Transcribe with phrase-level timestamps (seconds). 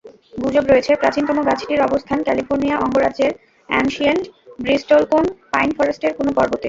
[0.35, 3.31] গুজব রয়েছে, প্রাচীনতম গাছটির অবস্থান ক্যালিফোর্নিয়া অঙ্গরাজ্যের
[3.69, 4.23] অ্যানশিয়েন্ট
[4.59, 6.59] ব্রিস্টলকোন পাইন ফরেস্টের কোনো পর্বতে।